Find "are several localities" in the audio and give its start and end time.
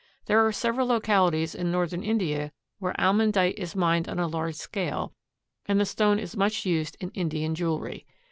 0.43-1.53